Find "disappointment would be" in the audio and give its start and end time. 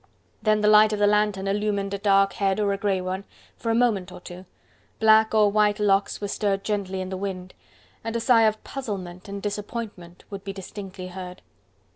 9.43-10.53